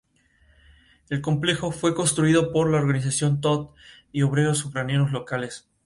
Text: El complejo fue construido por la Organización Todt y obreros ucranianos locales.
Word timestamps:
El 1.09 1.21
complejo 1.21 1.69
fue 1.71 1.93
construido 1.93 2.51
por 2.51 2.71
la 2.71 2.77
Organización 2.79 3.39
Todt 3.39 3.75
y 4.11 4.23
obreros 4.23 4.65
ucranianos 4.65 5.11
locales. 5.11 5.69